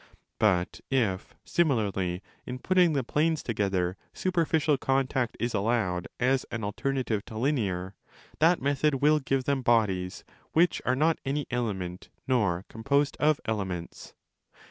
[0.39, 6.63] But if, similarly, in putting the planes together, superficial contact is allowed as an 30
[6.65, 7.93] alternative to linear,
[8.39, 14.15] that method will give them bodies which are not any element nor composed of elements.